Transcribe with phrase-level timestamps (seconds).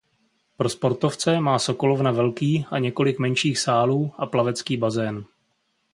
[0.57, 5.25] Pro sportovce má sokolovna velký a několik menších sálů a plavecký bazén.